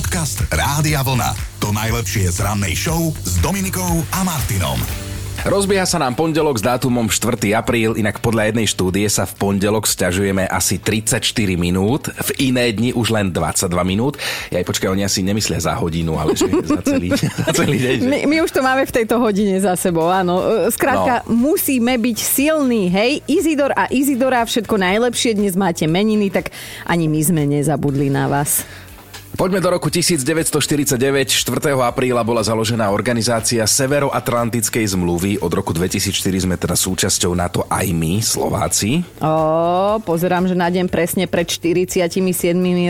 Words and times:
Podcast 0.00 0.48
Rádia 0.48 1.04
Vlna. 1.04 1.60
To 1.60 1.76
najlepšie 1.76 2.32
z 2.32 2.40
rannej 2.40 2.72
show 2.72 3.12
s 3.20 3.36
Dominikou 3.44 4.00
a 4.16 4.24
Martinom. 4.24 4.80
Rozbieha 5.44 5.84
sa 5.84 6.00
nám 6.00 6.16
pondelok 6.16 6.56
s 6.56 6.64
dátumom 6.64 7.12
4. 7.12 7.36
apríl, 7.52 7.92
inak 8.00 8.16
podľa 8.24 8.48
jednej 8.48 8.64
štúdie 8.64 9.04
sa 9.12 9.28
v 9.28 9.36
pondelok 9.36 9.84
sťažujeme 9.84 10.48
asi 10.48 10.80
34 10.80 11.20
minút, 11.60 12.08
v 12.16 12.30
iné 12.48 12.72
dni 12.72 12.96
už 12.96 13.12
len 13.12 13.28
22 13.28 13.68
minút. 13.84 14.16
Ja 14.48 14.64
aj 14.64 14.72
počkaj, 14.72 14.88
oni 14.88 15.04
asi 15.04 15.20
nemyslia 15.20 15.60
za 15.60 15.76
hodinu, 15.76 16.16
ale 16.16 16.32
že 16.32 16.48
za 16.72 16.80
celý, 16.80 17.12
za 17.20 17.52
celý 17.52 17.76
deň. 17.76 17.96
Že... 18.00 18.08
My, 18.08 18.18
my 18.24 18.36
už 18.40 18.56
to 18.56 18.64
máme 18.64 18.88
v 18.88 18.92
tejto 19.04 19.20
hodine 19.20 19.60
za 19.60 19.76
sebou, 19.76 20.08
áno. 20.08 20.64
E, 20.64 20.72
Skrátka, 20.72 21.28
no. 21.28 21.36
musíme 21.52 22.00
byť 22.00 22.18
silní, 22.24 22.88
hej? 22.88 23.20
Izidor 23.28 23.76
a 23.76 23.84
Izidora, 23.92 24.48
všetko 24.48 24.80
najlepšie, 24.80 25.36
dnes 25.36 25.60
máte 25.60 25.84
meniny, 25.84 26.32
tak 26.32 26.56
ani 26.88 27.04
my 27.04 27.20
sme 27.20 27.44
nezabudli 27.44 28.08
na 28.08 28.32
vás. 28.32 28.64
Poďme 29.40 29.64
do 29.64 29.72
roku 29.72 29.88
1949. 29.88 31.00
4. 31.32 31.72
apríla 31.72 32.20
bola 32.20 32.44
založená 32.44 32.92
organizácia 32.92 33.64
Severoatlantickej 33.64 34.92
zmluvy. 34.92 35.40
Od 35.40 35.48
roku 35.48 35.72
2004 35.72 36.44
sme 36.44 36.60
teda 36.60 36.76
súčasťou 36.76 37.32
NATO 37.32 37.64
aj 37.72 37.88
my, 37.88 38.20
Slováci. 38.20 39.00
Ó, 39.24 39.96
pozerám, 40.04 40.44
že 40.44 40.52
na 40.52 40.68
deň 40.68 40.92
presne 40.92 41.24
pred 41.24 41.48
47 41.48 41.88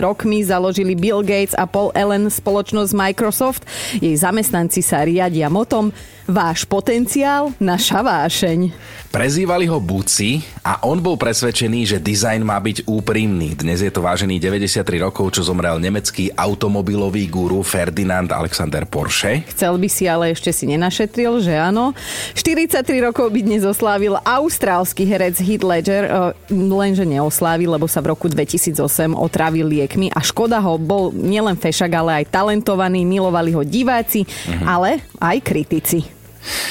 rokmi 0.02 0.42
založili 0.42 0.98
Bill 0.98 1.22
Gates 1.22 1.54
a 1.54 1.70
Paul 1.70 1.94
Allen 1.94 2.26
spoločnosť 2.26 2.98
Microsoft. 2.98 3.62
Jej 4.02 4.18
zamestnanci 4.18 4.82
sa 4.82 5.06
riadia 5.06 5.46
motom 5.46 5.94
Váš 6.30 6.62
potenciál, 6.62 7.50
naša 7.58 8.06
vášeň. 8.06 8.70
Prezývali 9.10 9.66
ho 9.66 9.82
Buci 9.82 10.38
a 10.62 10.86
on 10.86 11.02
bol 11.02 11.18
presvedčený, 11.18 11.82
že 11.82 11.98
dizajn 11.98 12.46
má 12.46 12.54
byť 12.62 12.86
úprimný. 12.86 13.58
Dnes 13.58 13.82
je 13.82 13.90
to 13.90 13.98
vážený 13.98 14.38
93 14.38 14.86
rokov, 15.02 15.34
čo 15.34 15.42
zomrel 15.42 15.82
nemecký 15.82 16.30
automobilový 16.30 17.26
guru 17.26 17.66
Ferdinand 17.66 18.30
Alexander 18.30 18.86
Porsche. 18.86 19.42
Chcel 19.50 19.74
by 19.74 19.88
si, 19.90 20.06
ale 20.06 20.30
ešte 20.30 20.54
si 20.54 20.70
nenašetril, 20.70 21.42
že 21.42 21.58
áno. 21.58 21.98
43 22.38 22.86
rokov 23.02 23.34
by 23.34 23.40
dnes 23.42 23.66
oslávil 23.66 24.14
austrálsky 24.22 25.02
herec 25.10 25.34
Heath 25.42 25.66
Ledger, 25.66 26.06
lenže 26.46 27.02
neoslávil, 27.02 27.74
lebo 27.74 27.90
sa 27.90 27.98
v 27.98 28.14
roku 28.14 28.30
2008 28.30 28.78
otravil 29.18 29.66
liekmi 29.66 30.14
a 30.14 30.22
škoda 30.22 30.62
ho 30.62 30.78
bol 30.78 31.10
nielen 31.10 31.58
fešak, 31.58 31.90
ale 31.90 32.22
aj 32.22 32.30
talentovaný, 32.30 33.02
milovali 33.02 33.50
ho 33.50 33.66
diváci, 33.66 34.22
Mhm. 34.22 34.64
ale 34.70 35.02
aj 35.18 35.36
kritici. 35.42 36.19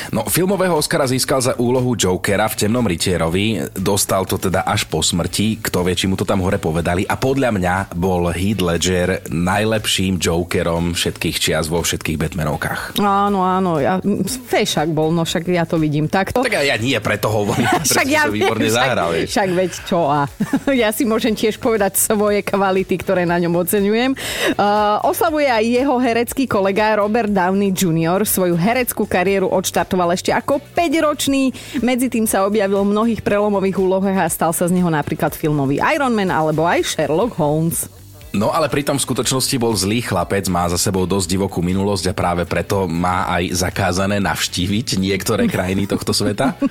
No, 0.09 0.25
filmového 0.25 0.73
Oscara 0.73 1.05
získal 1.05 1.39
za 1.41 1.53
úlohu 1.61 1.93
Jokera 1.93 2.49
v 2.49 2.55
Temnom 2.65 2.85
rytierovi. 2.85 3.61
Dostal 3.77 4.25
to 4.25 4.41
teda 4.41 4.65
až 4.65 4.89
po 4.89 5.05
smrti. 5.05 5.61
Kto 5.61 5.85
vie, 5.85 5.93
či 5.93 6.09
mu 6.09 6.17
to 6.17 6.25
tam 6.25 6.41
hore 6.41 6.57
povedali. 6.57 7.05
A 7.05 7.15
podľa 7.15 7.53
mňa 7.53 7.75
bol 7.93 8.33
Heath 8.33 8.63
Ledger 8.63 9.21
najlepším 9.29 10.17
Jokerom 10.17 10.97
všetkých 10.97 11.37
čias 11.37 11.69
vo 11.69 11.85
všetkých 11.85 12.17
Batmanovkách. 12.17 12.97
Áno, 12.99 13.45
áno, 13.45 13.77
ja, 13.77 14.01
fešak 14.25 14.89
bol, 14.89 15.13
no 15.13 15.23
však 15.23 15.45
ja 15.49 15.63
to 15.69 15.77
vidím 15.77 16.09
takto. 16.09 16.41
Tak 16.41 16.65
ja 16.65 16.75
nie, 16.81 16.97
preto 16.97 17.29
hovorím, 17.29 17.69
pretože 17.85 18.25
to 18.25 18.33
výborne 18.33 18.65
však, 18.65 18.75
zahral. 18.75 19.09
vieš. 19.13 19.29
však 19.31 19.49
veď 19.53 19.71
čo 19.85 19.99
a 20.09 20.19
ja 20.81 20.89
si 20.89 21.03
môžem 21.05 21.37
tiež 21.37 21.61
povedať 21.61 21.95
svoje 22.01 22.41
kvality, 22.41 22.95
ktoré 23.01 23.23
na 23.29 23.37
ňom 23.37 23.53
oceňujem. 23.61 24.11
Uh, 24.57 24.97
oslavuje 25.05 25.47
aj 25.47 25.63
jeho 25.65 25.95
herecký 26.01 26.43
kolega 26.49 26.97
Robert 26.97 27.29
Downey 27.29 27.69
Jr. 27.69 28.25
Svoju 28.25 28.57
hereckú 28.57 29.05
kariéru 29.05 29.51
odštartoval 29.59 30.15
ešte 30.15 30.31
ako 30.31 30.63
5-ročný. 30.73 31.51
Medzi 31.83 32.07
tým 32.07 32.25
sa 32.25 32.47
objavil 32.47 32.81
v 32.87 32.91
mnohých 32.95 33.21
prelomových 33.21 33.77
úlohách 33.77 34.17
a 34.23 34.31
stal 34.31 34.51
sa 34.55 34.65
z 34.65 34.79
neho 34.79 34.87
napríklad 34.87 35.35
filmový 35.35 35.83
Iron 35.93 36.15
Man 36.15 36.31
alebo 36.31 36.63
aj 36.63 36.95
Sherlock 36.95 37.35
Holmes. 37.35 37.98
No 38.29 38.53
ale 38.53 38.69
pritom 38.69 38.93
v 38.93 39.05
skutočnosti 39.09 39.57
bol 39.57 39.73
zlý 39.73 40.05
chlapec, 40.05 40.45
má 40.53 40.69
za 40.69 40.77
sebou 40.77 41.09
dosť 41.09 41.33
divokú 41.33 41.65
minulosť 41.65 42.13
a 42.13 42.17
práve 42.17 42.45
preto 42.45 42.85
má 42.85 43.25
aj 43.25 43.57
zakázané 43.57 44.21
navštíviť 44.21 45.01
niektoré 45.01 45.49
krajiny 45.49 45.89
tohto 45.89 46.13
sveta. 46.13 46.53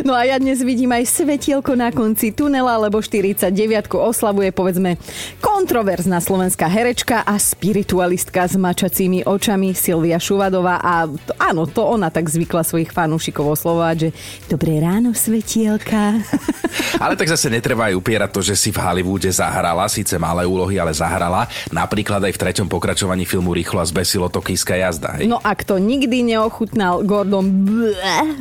No 0.00 0.16
a 0.16 0.24
ja 0.24 0.40
dnes 0.40 0.64
vidím 0.64 0.96
aj 0.96 1.04
svetielko 1.12 1.76
na 1.76 1.92
konci 1.92 2.32
tunela, 2.32 2.80
lebo 2.80 3.04
49 3.04 3.52
oslavuje 3.92 4.48
povedzme 4.48 4.96
kontroverzná 5.44 6.24
slovenská 6.24 6.64
herečka 6.72 7.20
a 7.20 7.36
spiritualistka 7.36 8.48
s 8.48 8.56
mačacími 8.56 9.28
očami 9.28 9.76
Silvia 9.76 10.16
Šuvadová 10.16 10.80
a 10.80 11.04
áno, 11.36 11.68
to 11.68 11.84
ona 11.84 12.08
tak 12.08 12.32
zvykla 12.32 12.64
svojich 12.64 12.96
fanúšikov 12.96 13.60
oslovovať, 13.60 13.96
že 13.98 14.08
dobré 14.48 14.80
ráno 14.80 15.12
svetielka. 15.12 16.16
Ale 17.04 17.12
tak 17.18 17.28
zase 17.28 17.52
netreba 17.52 17.92
aj 17.92 17.98
upierať 18.00 18.30
to, 18.32 18.40
že 18.40 18.54
si 18.56 18.70
v 18.72 18.80
Hollywoode 18.80 19.28
zahrala, 19.28 19.84
síce 19.90 20.16
malé 20.16 20.48
úlohy, 20.48 20.80
ale 20.80 20.89
zahrala. 20.92 21.46
Napríklad 21.70 22.22
aj 22.24 22.32
v 22.36 22.40
treťom 22.46 22.68
pokračovaní 22.68 23.24
filmu 23.24 23.54
Rýchlo 23.54 23.82
a 23.82 23.86
zbesilo 23.86 24.28
tokijská 24.28 24.76
jazda. 24.76 25.18
Hej? 25.18 25.30
No 25.30 25.38
a 25.40 25.52
kto 25.56 25.80
nikdy 25.80 26.22
neochutnal 26.22 27.02
Gordon 27.02 27.46
bleh, 27.66 28.38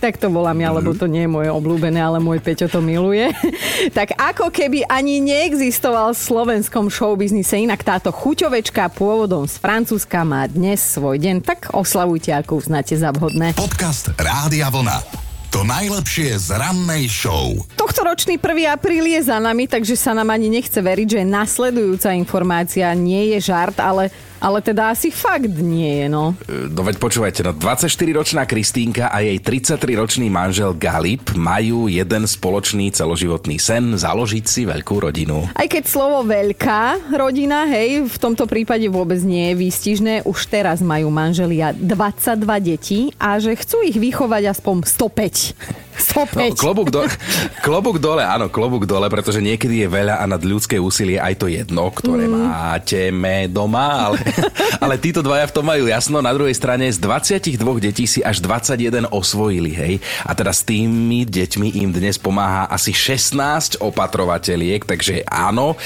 tak 0.00 0.18
to 0.18 0.32
volám 0.32 0.58
ja, 0.58 0.70
lebo 0.74 0.96
to 0.96 1.06
nie 1.06 1.26
je 1.26 1.30
moje 1.30 1.50
obľúbené, 1.52 2.00
ale 2.00 2.18
môj 2.18 2.40
Peťo 2.42 2.66
to 2.66 2.80
miluje. 2.82 3.30
tak 3.98 4.16
ako 4.18 4.50
keby 4.50 4.86
ani 4.88 5.22
neexistoval 5.22 6.14
v 6.16 6.18
slovenskom 6.18 6.90
showbiznise, 6.90 7.60
inak 7.62 7.84
táto 7.86 8.10
chuťovečka 8.10 8.90
pôvodom 8.96 9.46
z 9.46 9.58
Francúzska 9.62 10.26
má 10.26 10.48
dnes 10.50 10.82
svoj 10.82 11.20
deň, 11.22 11.36
tak 11.44 11.70
oslavujte, 11.70 12.34
ako 12.34 12.58
uznáte 12.58 12.94
za 12.98 13.14
vhodné. 13.14 13.54
Podcast 13.54 14.10
Rádia 14.18 14.72
Vlna. 14.72 15.21
To 15.52 15.68
najlepšie 15.68 16.32
z 16.40 16.56
rannej 16.56 17.12
show. 17.12 17.52
Tohtoročný 17.76 18.40
1. 18.40 18.72
apríl 18.72 19.04
je 19.04 19.20
za 19.20 19.36
nami, 19.36 19.68
takže 19.68 20.00
sa 20.00 20.16
nám 20.16 20.32
ani 20.32 20.48
nechce 20.48 20.80
veriť, 20.80 21.20
že 21.20 21.28
nasledujúca 21.28 22.16
informácia 22.16 22.88
nie 22.96 23.36
je 23.36 23.52
žart, 23.52 23.76
ale, 23.76 24.08
ale 24.42 24.58
teda 24.58 24.90
asi 24.90 25.14
fakt 25.14 25.54
nie 25.62 26.02
je, 26.02 26.06
no. 26.10 26.34
No 26.50 26.82
veď 26.82 26.98
počúvajte, 26.98 27.46
no 27.46 27.54
24-ročná 27.54 28.42
Kristínka 28.42 29.14
a 29.14 29.22
jej 29.22 29.38
33-ročný 29.38 30.26
manžel 30.26 30.74
Galip 30.74 31.30
majú 31.38 31.86
jeden 31.86 32.26
spoločný 32.26 32.90
celoživotný 32.90 33.62
sen 33.62 33.94
založiť 33.94 34.44
si 34.44 34.66
veľkú 34.66 34.98
rodinu. 34.98 35.46
Aj 35.54 35.70
keď 35.70 35.84
slovo 35.86 36.26
veľká 36.26 37.14
rodina, 37.14 37.70
hej, 37.70 38.10
v 38.10 38.16
tomto 38.18 38.50
prípade 38.50 38.90
vôbec 38.90 39.22
nie 39.22 39.54
je 39.54 39.58
výstižné, 39.62 40.14
už 40.26 40.50
teraz 40.50 40.82
majú 40.82 41.06
manželia 41.14 41.70
22 41.70 42.42
detí 42.58 43.00
a 43.22 43.38
že 43.38 43.54
chcú 43.54 43.86
ich 43.86 43.94
vychovať 43.94 44.50
aspoň 44.58 44.76
105. 44.82 45.54
105. 46.02 46.34
No, 46.42 46.56
klobúk, 46.56 46.88
do, 46.90 47.04
klobúk 47.66 47.96
dole, 48.02 48.24
áno, 48.24 48.48
klobúk 48.48 48.88
dole, 48.88 49.06
pretože 49.06 49.38
niekedy 49.38 49.86
je 49.86 49.88
veľa 49.88 50.18
a 50.18 50.24
nad 50.26 50.42
ľudské 50.42 50.80
úsilie 50.80 51.20
aj 51.20 51.38
to 51.38 51.46
jedno, 51.46 51.92
ktoré 51.92 52.26
mm. 52.26 52.34
máte 52.34 53.00
doma, 53.52 54.10
ale, 54.10 54.16
ale 54.84 54.98
títo 54.98 55.20
dvaja 55.22 55.48
v 55.48 55.54
tom 55.54 55.66
majú 55.66 55.84
jasno. 55.88 56.18
Na 56.18 56.32
druhej 56.34 56.54
strane 56.56 56.90
z 56.90 56.98
22 56.98 57.58
detí 57.78 58.04
si 58.04 58.20
až 58.20 58.42
21 58.42 59.08
osvojili, 59.10 59.72
hej. 59.72 59.94
A 60.26 60.34
teda 60.34 60.50
s 60.50 60.66
tými 60.66 61.24
deťmi 61.26 61.82
im 61.82 61.90
dnes 61.94 62.16
pomáha 62.18 62.68
asi 62.68 62.94
16 62.94 63.80
opatrovateľiek, 63.82 64.84
takže 64.84 65.26
áno, 65.28 65.76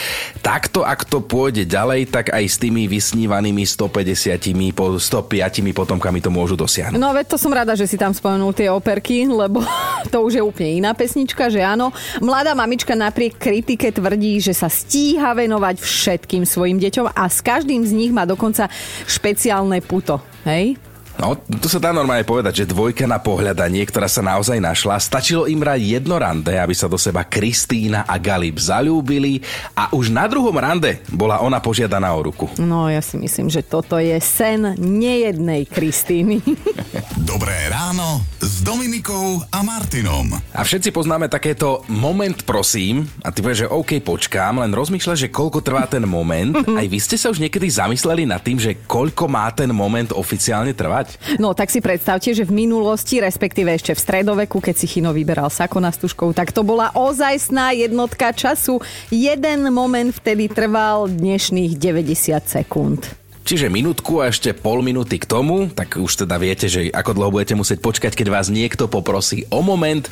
takto 0.40 0.86
ak 0.86 1.06
to 1.06 1.22
pôjde 1.22 1.66
ďalej, 1.66 2.08
tak 2.10 2.30
aj 2.30 2.44
s 2.46 2.56
tými 2.62 2.86
vysnívanými 2.86 3.66
150, 3.66 4.74
po 4.76 4.96
105 4.96 5.76
potomkami 5.76 6.22
to 6.22 6.30
môžu 6.30 6.54
dosiahnuť. 6.54 6.98
No 6.98 7.12
veď 7.12 7.34
to 7.34 7.36
som 7.40 7.52
rada, 7.52 7.74
že 7.74 7.88
si 7.88 7.96
tam 7.98 8.14
spomenul 8.14 8.54
tie 8.54 8.70
operky, 8.70 9.26
lebo 9.26 9.62
to 10.12 10.22
už 10.22 10.38
je 10.38 10.42
úplne 10.42 10.84
iná 10.84 10.92
pesnička, 10.94 11.50
že 11.50 11.60
áno. 11.60 11.90
Mladá 12.22 12.54
mamička 12.54 12.94
napriek 12.94 13.36
kritike 13.36 13.90
tvrdí, 13.90 14.38
že 14.40 14.54
sa 14.54 14.70
stíha 14.70 15.34
venovať 15.34 15.82
všetkým 15.82 16.46
svojim 16.46 16.78
deťom 16.80 17.12
a 17.12 17.24
s 17.26 17.42
každým 17.42 17.82
z 17.84 17.92
nich 17.92 18.12
má 18.14 18.24
dokonca 18.36 18.68
špeciálne 19.08 19.80
puto. 19.80 20.20
Hej? 20.44 20.76
No, 21.16 21.32
tu 21.32 21.72
sa 21.72 21.80
dá 21.80 21.96
normálne 21.96 22.28
povedať, 22.28 22.60
že 22.60 22.76
dvojka 22.76 23.08
na 23.08 23.16
pohľadanie, 23.16 23.88
ktorá 23.88 24.04
sa 24.04 24.20
naozaj 24.20 24.60
našla, 24.60 25.00
stačilo 25.00 25.48
im 25.48 25.56
brať 25.56 25.96
jedno 25.96 26.20
rande, 26.20 26.52
aby 26.52 26.76
sa 26.76 26.92
do 26.92 27.00
seba 27.00 27.24
Kristína 27.24 28.04
a 28.04 28.20
Galip 28.20 28.60
zalúbili 28.60 29.40
a 29.72 29.88
už 29.96 30.12
na 30.12 30.28
druhom 30.28 30.52
rande 30.52 31.00
bola 31.08 31.40
ona 31.40 31.56
požiadaná 31.56 32.12
o 32.12 32.20
ruku. 32.20 32.52
No 32.60 32.92
ja 32.92 33.00
si 33.00 33.16
myslím, 33.16 33.48
že 33.48 33.64
toto 33.64 33.96
je 33.96 34.12
sen 34.20 34.76
nejednej 34.76 35.64
Kristíny. 35.64 36.44
Dobré 37.32 37.64
ráno 37.72 38.20
s 38.46 38.62
Dominikou 38.62 39.42
a 39.50 39.58
Martinom. 39.66 40.30
A 40.54 40.62
všetci 40.62 40.94
poznáme 40.94 41.26
takéto 41.26 41.82
moment 41.90 42.46
prosím 42.46 43.02
a 43.26 43.34
ty 43.34 43.42
povieš, 43.42 43.66
že 43.66 43.72
OK, 43.74 43.98
počkám, 43.98 44.62
len 44.62 44.70
rozmýšľaš, 44.70 45.26
že 45.26 45.34
koľko 45.34 45.66
trvá 45.66 45.82
ten 45.90 46.06
moment. 46.06 46.54
Aj 46.78 46.86
vy 46.86 46.98
ste 47.02 47.18
sa 47.18 47.34
už 47.34 47.42
niekedy 47.42 47.66
zamysleli 47.66 48.22
nad 48.22 48.38
tým, 48.38 48.62
že 48.62 48.78
koľko 48.86 49.26
má 49.26 49.50
ten 49.50 49.66
moment 49.74 50.14
oficiálne 50.14 50.70
trvať? 50.78 51.18
No 51.42 51.58
tak 51.58 51.74
si 51.74 51.82
predstavte, 51.82 52.30
že 52.30 52.46
v 52.46 52.54
minulosti, 52.54 53.18
respektíve 53.18 53.74
ešte 53.74 53.98
v 53.98 54.04
stredoveku, 54.06 54.62
keď 54.62 54.78
si 54.78 54.86
Chino 54.86 55.10
vyberal 55.10 55.50
sako 55.50 55.82
na 55.82 55.90
stužkou, 55.90 56.30
tak 56.30 56.54
to 56.54 56.62
bola 56.62 56.94
ozajstná 56.94 57.74
jednotka 57.74 58.30
času. 58.30 58.78
Jeden 59.10 59.74
moment 59.74 60.14
vtedy 60.14 60.46
trval 60.46 61.10
dnešných 61.10 61.74
90 61.74 62.46
sekúnd. 62.46 63.25
Čiže 63.46 63.70
minútku 63.70 64.18
a 64.18 64.34
ešte 64.34 64.50
pol 64.50 64.82
minúty 64.82 65.22
k 65.22 65.30
tomu, 65.30 65.70
tak 65.70 66.02
už 66.02 66.26
teda 66.26 66.34
viete, 66.34 66.66
že 66.66 66.90
ako 66.90 67.14
dlho 67.14 67.30
budete 67.30 67.54
musieť 67.54 67.78
počkať, 67.78 68.18
keď 68.18 68.34
vás 68.34 68.50
niekto 68.50 68.90
poprosí 68.90 69.46
o 69.54 69.62
moment 69.62 70.10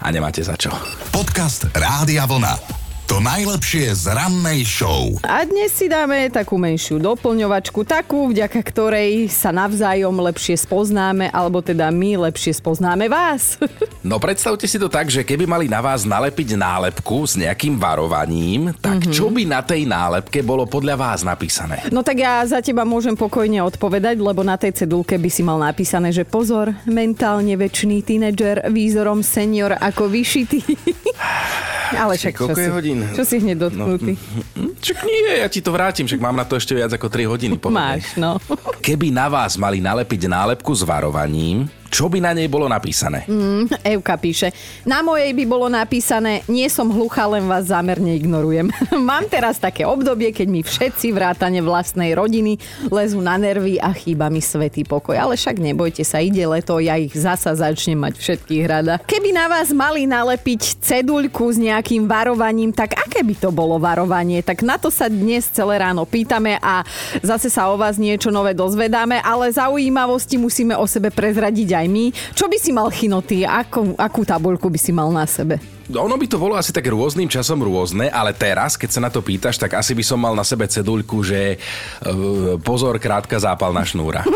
a 0.00 0.08
nemáte 0.08 0.40
za 0.40 0.56
čo. 0.56 0.72
Podcast 1.12 1.68
Rádia 1.76 2.24
Vlna. 2.24 2.89
To 3.10 3.18
najlepšie 3.18 3.90
z 3.90 4.14
rannej 4.14 4.62
show. 4.62 5.18
A 5.26 5.42
dnes 5.42 5.74
si 5.74 5.90
dáme 5.90 6.30
takú 6.30 6.54
menšiu 6.62 7.02
doplňovačku, 7.02 7.82
takú, 7.82 8.30
vďaka 8.30 8.62
ktorej 8.62 9.26
sa 9.26 9.50
navzájom 9.50 10.14
lepšie 10.14 10.54
spoznáme, 10.54 11.26
alebo 11.34 11.58
teda 11.58 11.90
my 11.90 12.30
lepšie 12.30 12.62
spoznáme 12.62 13.10
vás. 13.10 13.58
No 14.00 14.16
predstavte 14.16 14.64
si 14.64 14.80
to 14.80 14.88
tak, 14.88 15.12
že 15.12 15.28
keby 15.28 15.44
mali 15.44 15.68
na 15.68 15.84
vás 15.84 16.08
nalepiť 16.08 16.56
nálepku 16.56 17.20
s 17.28 17.36
nejakým 17.36 17.76
varovaním, 17.76 18.72
tak 18.80 19.04
mm-hmm. 19.04 19.12
čo 19.12 19.28
by 19.28 19.44
na 19.44 19.60
tej 19.60 19.84
nálepke 19.84 20.40
bolo 20.40 20.64
podľa 20.64 20.96
vás 20.96 21.20
napísané? 21.20 21.84
No 21.92 22.00
tak 22.00 22.24
ja 22.24 22.40
za 22.48 22.64
teba 22.64 22.88
môžem 22.88 23.12
pokojne 23.12 23.60
odpovedať, 23.60 24.16
lebo 24.16 24.40
na 24.40 24.56
tej 24.56 24.72
cedulke 24.72 25.20
by 25.20 25.28
si 25.28 25.44
mal 25.44 25.60
napísané, 25.60 26.16
že 26.16 26.24
pozor, 26.24 26.72
mentálne 26.88 27.60
väčší 27.60 28.00
tínedžer, 28.00 28.72
výzorom 28.72 29.20
senior 29.20 29.76
ako 29.76 30.08
vyšitý. 30.08 30.64
Ale 31.92 32.14
však 32.14 32.34
čo 32.34 32.46
si, 32.50 32.66
hodín? 32.66 32.98
čo 33.10 33.22
si 33.22 33.36
hneď 33.38 33.56
dotknutý? 33.66 34.12
Hm, 34.54 34.70
Čak 34.78 34.96
nie, 35.02 35.40
ja 35.40 35.48
ti 35.48 35.60
to 35.60 35.70
vrátim, 35.70 36.04
však 36.04 36.18
mám 36.18 36.32
na 36.32 36.42
to 36.42 36.54
ešte 36.54 36.72
viac 36.72 36.88
ako 36.88 37.06
3 37.06 37.26
hodiny. 37.26 37.54
pohodne. 37.56 38.00
Máš, 38.00 38.16
no. 38.16 38.38
Keby 38.80 39.10
na 39.10 39.26
vás 39.26 39.54
mali 39.54 39.78
nalepiť 39.78 40.24
nálepku 40.26 40.70
s 40.70 40.82
varovaním, 40.82 41.68
čo 41.90 42.06
by 42.06 42.22
na 42.22 42.32
nej 42.32 42.46
bolo 42.46 42.70
napísané? 42.70 43.26
Mm, 43.26 43.66
Evka 43.82 44.14
píše, 44.14 44.54
na 44.86 45.02
mojej 45.02 45.34
by 45.34 45.44
bolo 45.44 45.66
napísané, 45.66 46.46
nie 46.46 46.70
som 46.70 46.86
hluchá, 46.86 47.26
len 47.26 47.50
vás 47.50 47.66
zámerne 47.66 48.14
ignorujem. 48.14 48.70
Mám 49.10 49.26
teraz 49.26 49.58
také 49.58 49.82
obdobie, 49.82 50.30
keď 50.30 50.48
mi 50.48 50.62
všetci 50.62 51.10
vrátane 51.10 51.58
vlastnej 51.58 52.14
rodiny 52.14 52.62
lezú 52.88 53.18
na 53.18 53.34
nervy 53.34 53.82
a 53.82 53.90
chýba 53.90 54.30
mi 54.30 54.38
svetý 54.38 54.86
pokoj. 54.86 55.18
Ale 55.18 55.34
však 55.34 55.58
nebojte 55.58 56.06
sa, 56.06 56.22
ide 56.22 56.46
leto, 56.46 56.78
ja 56.78 56.94
ich 56.94 57.12
zasa 57.12 57.52
začnem 57.58 57.98
mať 57.98 58.14
všetkých 58.22 58.64
rada. 58.70 58.94
Keby 59.02 59.34
na 59.34 59.50
vás 59.50 59.74
mali 59.74 60.06
nalepiť 60.06 60.78
ceduľku 60.78 61.50
s 61.50 61.58
nejakým 61.58 62.06
varovaním, 62.06 62.70
tak 62.70 62.94
aké 62.94 63.26
by 63.26 63.34
to 63.34 63.50
bolo 63.50 63.82
varovanie? 63.82 64.46
Tak 64.46 64.62
na 64.62 64.78
to 64.78 64.94
sa 64.94 65.10
dnes 65.10 65.50
celé 65.50 65.82
ráno 65.82 66.06
pýtame 66.06 66.54
a 66.62 66.86
zase 67.18 67.50
sa 67.50 67.66
o 67.66 67.74
vás 67.74 67.98
niečo 67.98 68.30
nové 68.30 68.54
dozvedáme, 68.54 69.18
ale 69.26 69.50
zaujímavosti 69.50 70.38
musíme 70.38 70.78
o 70.78 70.86
sebe 70.86 71.10
prezradiť 71.10 71.79
my. 71.86 72.12
Čo 72.36 72.50
by 72.50 72.58
si 72.60 72.74
mal 72.74 72.90
chinoty? 72.92 73.46
Akú, 73.46 73.96
akú 73.96 74.26
tabuľku 74.26 74.68
by 74.68 74.78
si 74.80 74.92
mal 74.92 75.08
na 75.14 75.24
sebe? 75.24 75.79
Ono 75.96 76.14
by 76.14 76.26
to 76.30 76.38
bolo 76.38 76.54
asi 76.54 76.70
tak 76.70 76.86
rôznym 76.86 77.26
časom 77.26 77.58
rôzne, 77.62 78.06
ale 78.10 78.30
teraz, 78.30 78.78
keď 78.78 78.90
sa 78.90 79.00
na 79.02 79.10
to 79.10 79.24
pýtaš, 79.24 79.58
tak 79.58 79.74
asi 79.74 79.92
by 79.94 80.04
som 80.06 80.18
mal 80.20 80.34
na 80.38 80.46
sebe 80.46 80.66
ceduľku, 80.66 81.22
že 81.26 81.58
uh, 81.58 82.56
pozor, 82.62 83.02
krátka 83.02 83.38
zápalná 83.38 83.82
šnúra. 83.82 84.22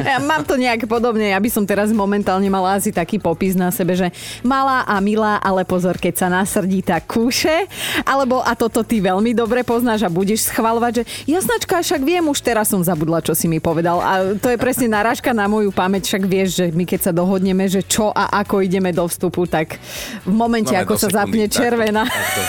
Ja 0.00 0.18
mám 0.18 0.42
to 0.42 0.56
nejak 0.56 0.88
podobne. 0.88 1.30
Ja 1.30 1.38
by 1.38 1.50
som 1.52 1.64
teraz 1.68 1.92
momentálne 1.92 2.48
mala 2.48 2.80
asi 2.80 2.90
taký 2.90 3.20
popis 3.20 3.54
na 3.54 3.68
sebe, 3.70 3.94
že 3.94 4.10
malá 4.40 4.82
a 4.88 4.98
milá, 4.98 5.38
ale 5.38 5.62
pozor, 5.62 6.00
keď 6.00 6.14
sa 6.24 6.28
nasrdí, 6.32 6.80
tak 6.82 7.06
kúše. 7.06 7.68
Alebo, 8.02 8.40
a 8.42 8.56
toto 8.56 8.80
ty 8.82 8.98
veľmi 8.98 9.36
dobre 9.36 9.62
poznáš 9.62 10.08
a 10.08 10.10
budeš 10.10 10.50
schvalovať, 10.50 11.02
že 11.02 11.04
jasnačka, 11.28 11.84
však 11.84 12.02
viem, 12.02 12.24
už 12.26 12.40
teraz 12.42 12.72
som 12.72 12.80
zabudla, 12.80 13.22
čo 13.22 13.36
si 13.36 13.46
mi 13.46 13.60
povedal. 13.60 14.00
A 14.00 14.12
to 14.40 14.48
je 14.50 14.58
presne 14.58 14.88
narážka 14.90 15.30
na 15.36 15.46
moju 15.46 15.70
pamäť, 15.70 16.10
však 16.10 16.22
vieš, 16.26 16.48
že 16.64 16.66
my 16.72 16.84
keď 16.88 17.10
sa 17.10 17.12
dohodneme, 17.12 17.68
že 17.68 17.84
čo 17.84 18.10
a 18.10 18.40
ako 18.42 18.64
ideme 18.64 18.90
do 18.90 19.04
vstupu, 19.06 19.44
tak 19.46 19.76
v 20.24 20.32
momente, 20.40 20.72
Máme 20.72 20.82
ako 20.88 20.94
sa 20.96 21.08
sekundy, 21.12 21.16
zapne 21.20 21.44
takto, 21.44 21.56
červená. 21.60 22.02
takto. 22.08 22.42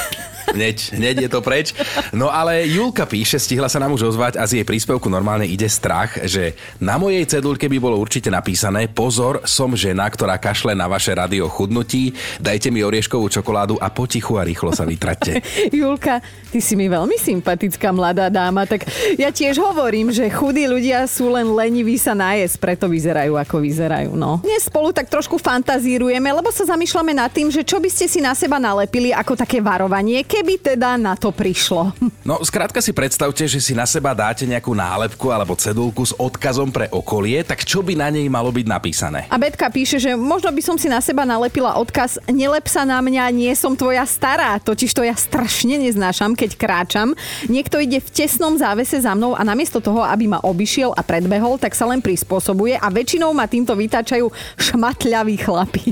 Hneď, 0.49 0.97
hneď 0.97 1.15
je 1.27 1.29
to 1.29 1.39
preč. 1.45 1.77
No 2.11 2.33
ale 2.33 2.65
Julka 2.65 3.05
píše, 3.05 3.37
stihla 3.37 3.69
sa 3.69 3.77
nám 3.77 3.93
už 3.93 4.15
ozvať 4.15 4.41
a 4.41 4.43
z 4.49 4.61
jej 4.61 4.65
príspevku 4.65 5.07
normálne 5.07 5.45
ide 5.45 5.69
strach, 5.69 6.17
že 6.25 6.57
na 6.81 6.97
mojej 6.97 7.23
cedulke 7.29 7.69
by 7.69 7.77
bolo 7.77 8.01
určite 8.01 8.33
napísané 8.33 8.89
Pozor, 8.91 9.45
som 9.45 9.77
žena, 9.77 10.09
ktorá 10.09 10.41
kašle 10.41 10.73
na 10.73 10.89
vaše 10.89 11.13
radio 11.13 11.45
chudnutí, 11.47 12.11
dajte 12.41 12.73
mi 12.73 12.81
orieškovú 12.81 13.29
čokoládu 13.29 13.77
a 13.77 13.87
potichu 13.93 14.41
a 14.41 14.43
rýchlo 14.43 14.73
sa 14.73 14.83
vytraťte. 14.83 15.43
Julka, 15.79 16.19
ty 16.49 16.59
si 16.59 16.73
mi 16.73 16.89
veľmi 16.89 17.15
sympatická 17.15 17.93
mladá 17.93 18.27
dáma, 18.27 18.65
tak 18.65 18.87
ja 19.15 19.29
tiež 19.29 19.61
hovorím, 19.61 20.09
že 20.09 20.27
chudí 20.31 20.65
ľudia 20.67 21.05
sú 21.05 21.31
len 21.31 21.47
leniví 21.51 21.95
sa 21.95 22.17
najesť, 22.17 22.55
preto 22.57 22.85
vyzerajú 22.89 23.37
ako 23.37 23.61
vyzerajú. 23.61 24.11
No. 24.17 24.41
Dnes 24.43 24.67
spolu 24.67 24.91
tak 24.91 25.07
trošku 25.07 25.39
fantazírujeme, 25.39 26.27
lebo 26.31 26.49
sa 26.49 26.67
zamýšľame 26.67 27.13
nad 27.15 27.31
tým, 27.31 27.51
že 27.51 27.63
čo 27.63 27.79
by 27.79 27.89
ste 27.91 28.05
si 28.07 28.19
na 28.19 28.35
seba 28.35 28.59
nalepili 28.59 29.11
ako 29.11 29.35
také 29.35 29.59
varovanie, 29.59 30.23
keby 30.31 30.53
teda 30.63 30.95
na 30.95 31.19
to 31.19 31.35
prišlo. 31.35 31.91
No, 32.21 32.37
skrátka 32.45 32.85
si 32.85 32.93
predstavte, 32.93 33.49
že 33.49 33.57
si 33.57 33.73
na 33.73 33.89
seba 33.89 34.13
dáte 34.13 34.45
nejakú 34.45 34.77
nálepku 34.77 35.33
alebo 35.33 35.57
cedulku 35.57 36.05
s 36.05 36.13
odkazom 36.13 36.69
pre 36.69 36.85
okolie, 36.93 37.41
tak 37.41 37.65
čo 37.65 37.81
by 37.81 37.97
na 37.97 38.13
nej 38.13 38.29
malo 38.29 38.53
byť 38.53 38.65
napísané? 38.69 39.25
A 39.25 39.41
Betka 39.41 39.73
píše, 39.73 39.97
že 39.97 40.13
možno 40.13 40.53
by 40.53 40.61
som 40.61 40.77
si 40.77 40.85
na 40.85 41.01
seba 41.01 41.25
nalepila 41.25 41.81
odkaz 41.81 42.21
Nelep 42.29 42.69
sa 42.69 42.85
na 42.85 43.01
mňa, 43.01 43.25
nie 43.33 43.49
som 43.57 43.73
tvoja 43.73 44.05
stará. 44.05 44.61
Totiž 44.61 44.93
to 44.93 45.01
ja 45.01 45.17
strašne 45.17 45.81
neznášam, 45.81 46.37
keď 46.37 46.61
kráčam. 46.61 47.17
Niekto 47.49 47.81
ide 47.81 47.97
v 47.97 48.13
tesnom 48.13 48.53
závese 48.53 49.01
za 49.01 49.17
mnou 49.17 49.33
a 49.33 49.41
namiesto 49.41 49.81
toho, 49.81 50.05
aby 50.05 50.29
ma 50.29 50.37
obišiel 50.45 50.93
a 50.93 51.01
predbehol, 51.01 51.57
tak 51.57 51.73
sa 51.73 51.89
len 51.89 52.05
prispôsobuje 52.05 52.77
a 52.77 52.85
väčšinou 52.93 53.33
ma 53.33 53.49
týmto 53.49 53.73
vytáčajú 53.73 54.29
šmatľaví 54.61 55.35
chlapi. 55.41 55.89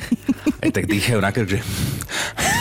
Aj 0.62 0.70
tak 0.70 0.86
dýchajú 0.86 1.18
na 1.18 1.34
krk, 1.34 1.58
že... 1.58 1.60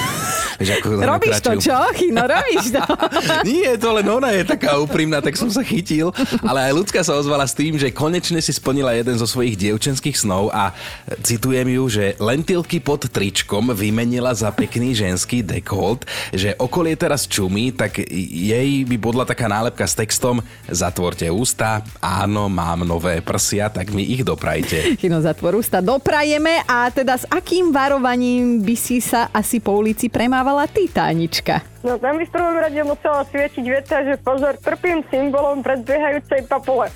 Vieš, 0.58 0.82
ako 0.82 0.86
Robíš 1.06 1.38
to, 1.38 1.52
čo? 1.62 1.74
Chino, 1.94 2.26
robíš 2.26 2.74
to. 2.74 2.82
Nie, 3.48 3.78
to 3.78 3.94
len 3.94 4.06
ona 4.10 4.34
je 4.34 4.42
taká 4.42 4.74
úprimná, 4.82 5.22
tak 5.22 5.38
som 5.38 5.46
sa 5.46 5.62
chytil. 5.62 6.10
Ale 6.42 6.66
aj 6.66 6.72
ľudská 6.74 7.00
sa 7.06 7.14
ozvala 7.14 7.46
s 7.46 7.54
tým, 7.54 7.78
že 7.78 7.94
konečne 7.94 8.42
si 8.42 8.50
splnila 8.50 8.90
jeden 8.98 9.14
zo 9.14 9.26
svojich 9.30 9.54
dievčenských 9.54 10.18
snov 10.18 10.50
a 10.50 10.74
citujem 11.22 11.70
ju, 11.70 11.82
že 11.86 12.04
lentilky 12.18 12.82
pod 12.82 13.06
tričkom 13.06 13.70
vymenila 13.70 14.34
za 14.34 14.50
pekný 14.50 14.98
ženský 14.98 15.46
dekolt, 15.46 16.02
že 16.34 16.58
okolie 16.58 16.98
teraz 16.98 17.30
čumí, 17.30 17.70
tak 17.70 18.02
jej 18.10 18.82
by 18.82 18.96
bodla 18.98 19.22
taká 19.22 19.46
nálepka 19.46 19.86
s 19.86 19.94
textom 19.94 20.42
Zatvorte 20.68 21.30
ústa, 21.30 21.80
áno, 22.02 22.50
mám 22.50 22.84
nové 22.84 23.22
prsia, 23.22 23.70
tak 23.70 23.94
mi 23.94 24.04
ich 24.04 24.26
doprajte. 24.26 24.98
Chino, 25.00 25.22
zatvor 25.22 25.56
ústa, 25.56 25.78
doprajeme 25.80 26.66
a 26.66 26.90
teda 26.90 27.16
s 27.16 27.24
akým 27.30 27.70
varovaním 27.70 28.60
by 28.60 28.76
si 28.76 28.98
sa 29.00 29.30
asi 29.32 29.62
po 29.62 29.78
ulici 29.78 30.10
premávala 30.48 30.66
ty? 30.66 31.60
No 31.86 31.94
tam 31.94 32.18
by 32.18 32.24
v 32.26 32.32
prvom 32.34 32.56
rade 32.58 32.80
musela 32.82 33.22
svietiť 33.22 33.64
veta, 33.70 34.02
že 34.02 34.18
pozor, 34.18 34.58
trpím 34.58 35.06
symbolom 35.10 35.62
predbiehajúcej 35.62 36.42
papule. 36.50 36.90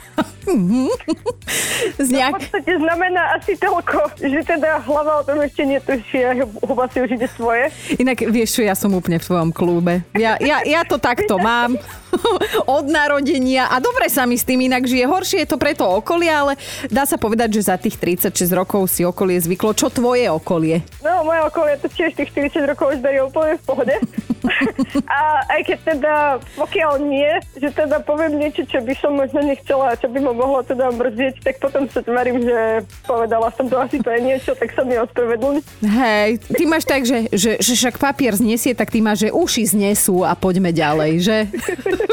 Z 2.02 2.08
V 2.10 2.18
nejak... 2.18 2.34
podstate 2.34 2.72
znamená 2.78 3.38
asi 3.38 3.54
toľko, 3.54 4.18
že 4.18 4.42
teda 4.42 4.82
hlava 4.82 5.22
o 5.22 5.26
tom 5.26 5.38
ešte 5.38 5.62
netuší 5.62 6.18
a 6.26 6.30
huba 6.42 6.90
si 6.90 6.98
už 6.98 7.14
ide 7.14 7.30
svoje. 7.30 7.70
Inak 7.94 8.26
vieš 8.26 8.58
ja 8.58 8.74
som 8.74 8.90
úplne 8.90 9.22
v 9.22 9.26
tvojom 9.26 9.50
klube. 9.54 10.02
Ja, 10.18 10.34
ja, 10.42 10.66
ja 10.66 10.82
to 10.82 10.98
takto 10.98 11.38
mám 11.38 11.78
od 12.78 12.84
narodenia 12.90 13.70
a 13.70 13.78
dobre 13.78 14.10
sa 14.10 14.26
mi 14.26 14.34
s 14.34 14.42
tým 14.42 14.66
inak 14.66 14.82
žije. 14.82 15.06
Horšie 15.06 15.46
je 15.46 15.48
to 15.54 15.56
pre 15.62 15.78
to 15.78 15.86
okolie, 15.86 16.30
ale 16.30 16.58
dá 16.90 17.06
sa 17.06 17.14
povedať, 17.14 17.62
že 17.62 17.70
za 17.70 17.78
tých 17.78 17.98
36 17.98 18.34
rokov 18.50 18.90
si 18.90 19.06
okolie 19.06 19.38
zvyklo. 19.38 19.78
Čo 19.78 19.94
tvoje 19.94 20.26
okolie? 20.26 20.82
No, 21.06 21.22
moje 21.22 21.40
okolie 21.46 21.78
to 21.78 21.86
tiež 21.86 22.18
tých 22.18 22.34
40 22.34 22.66
rokov 22.66 22.98
už 22.98 22.98
berie 22.98 23.22
úplne 23.22 23.54
v 23.58 23.62
pohode. 23.62 23.94
A 25.06 25.18
aj 25.58 25.60
keď 25.66 25.78
teda, 25.94 26.14
pokiaľ 26.58 26.92
nie, 27.02 27.30
že 27.58 27.68
teda 27.70 28.02
poviem 28.02 28.38
niečo, 28.38 28.66
čo 28.66 28.82
by 28.82 28.94
som 28.98 29.14
možno 29.14 29.42
nechcela 29.42 29.94
a 29.94 29.98
čo 29.98 30.10
by 30.10 30.18
ma 30.18 30.32
mohlo 30.34 30.60
teda 30.66 30.90
mrzieť, 30.90 31.42
tak 31.42 31.62
potom 31.62 31.86
sa 31.90 32.02
tvarím, 32.02 32.42
že 32.42 32.86
povedala 33.06 33.48
som 33.54 33.66
to 33.70 33.78
asi 33.78 34.02
to 34.02 34.10
je 34.10 34.20
niečo, 34.20 34.52
tak 34.58 34.74
sa 34.74 34.82
mi 34.82 34.98
ospravedlň. 34.98 35.54
Hej, 35.82 36.30
ty 36.54 36.62
máš 36.66 36.84
tak, 36.86 37.06
že, 37.06 37.30
že, 37.30 37.58
že 37.62 37.72
však 37.78 38.02
papier 38.02 38.34
znesie, 38.34 38.74
tak 38.74 38.90
ty 38.90 38.98
máš, 38.98 39.28
že 39.28 39.34
uši 39.34 39.62
znesú 39.74 40.26
a 40.26 40.34
poďme 40.34 40.74
ďalej, 40.74 41.12
že? 41.22 41.36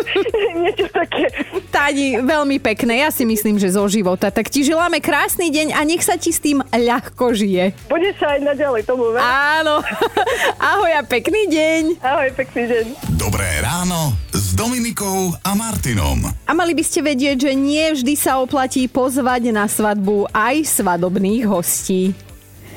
niečo 0.60 0.88
také. 0.92 1.26
Táni, 1.70 2.20
veľmi 2.20 2.58
pekné, 2.60 3.06
ja 3.06 3.10
si 3.10 3.24
myslím, 3.24 3.56
že 3.58 3.74
zo 3.74 3.86
života. 3.88 4.30
Tak 4.30 4.52
ti 4.52 4.66
želáme 4.66 5.00
krásny 5.00 5.50
deň 5.50 5.78
a 5.78 5.82
nech 5.88 6.04
sa 6.04 6.20
ti 6.20 6.34
s 6.34 6.42
tým 6.42 6.62
ľahko 6.66 7.32
žije. 7.34 7.72
Bude 7.88 8.12
sa 8.20 8.36
aj 8.36 8.40
naďalej 8.44 8.82
tomu 8.86 9.16
ver. 9.16 9.22
Áno. 9.24 9.80
Ahoj 10.72 10.92
a 11.00 11.02
pekný 11.06 11.48
deň. 11.50 11.82
Ahoj, 12.04 12.29
pekný 12.34 12.64
deň. 12.70 12.86
Dobré 13.18 13.48
ráno 13.62 14.14
s 14.30 14.54
Dominikou 14.54 15.34
a 15.42 15.52
Martinom. 15.58 16.30
A 16.46 16.52
mali 16.54 16.78
by 16.78 16.84
ste 16.86 17.02
vedieť, 17.02 17.50
že 17.50 17.52
nie 17.58 17.94
vždy 17.94 18.14
sa 18.14 18.38
oplatí 18.38 18.86
pozvať 18.86 19.50
na 19.50 19.66
svadbu 19.66 20.30
aj 20.30 20.64
svadobných 20.66 21.44
hostí. 21.50 22.14